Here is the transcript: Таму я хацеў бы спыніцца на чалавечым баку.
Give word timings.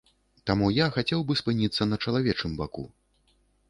Таму 0.49 0.69
я 0.77 0.87
хацеў 0.95 1.19
бы 1.29 1.39
спыніцца 1.43 1.91
на 1.93 2.03
чалавечым 2.07 2.51
баку. 2.65 2.91